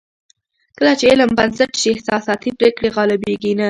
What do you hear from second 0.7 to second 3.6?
کله چې علم بنسټ شي، احساساتي پرېکړې غالبېږي نه.